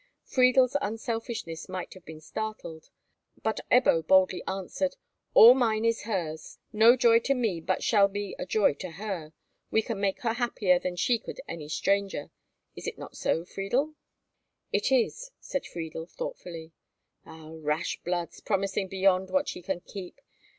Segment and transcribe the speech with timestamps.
[0.23, 2.89] Friedel's unselfishness might have been startled,
[3.43, 4.95] but Ebbo boldly answered,
[5.35, 6.57] "All mine is hers.
[6.73, 9.33] No joy to me but shall be a joy to her.
[9.69, 12.31] We can make her happier than could any stranger.
[12.75, 13.93] Is it not so, Friedel?"
[14.73, 16.71] "It is," said Friedel, thoughtfully.
[17.23, 20.19] "Ah, rash bloods, promising beyond what ye can keep.